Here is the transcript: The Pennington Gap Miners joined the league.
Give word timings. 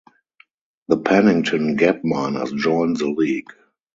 The 0.87 0.97
Pennington 0.97 1.75
Gap 1.75 2.03
Miners 2.03 2.51
joined 2.53 2.97
the 2.97 3.05
league. 3.09 3.53